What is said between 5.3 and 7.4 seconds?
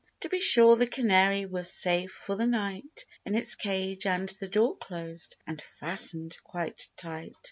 and fastened quite tight.